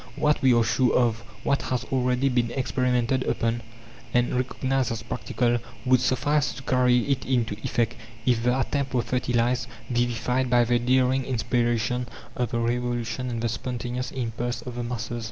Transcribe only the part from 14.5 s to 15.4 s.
of the masses.